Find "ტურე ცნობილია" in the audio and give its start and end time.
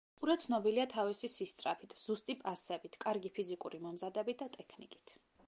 0.19-0.85